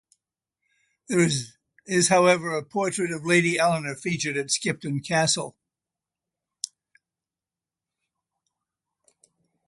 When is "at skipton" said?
4.35-5.01